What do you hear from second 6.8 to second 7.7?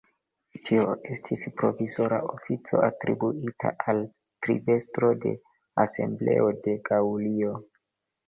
Gaŭlio.